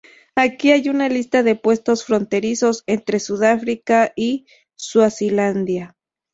Aquí 0.35 0.71
hay 0.71 0.89
una 0.89 1.09
lista 1.09 1.43
de 1.43 1.53
puestos 1.55 2.05
fronterizos 2.05 2.83
entre 2.87 3.19
Sudáfrica 3.19 4.13
y 4.15 4.47
Suazilandia. 4.75 5.95